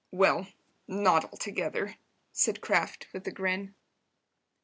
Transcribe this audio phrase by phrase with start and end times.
[0.09, 0.47] "Well,
[0.87, 1.97] not altogether,"
[2.31, 3.75] said Kraft, with a grin.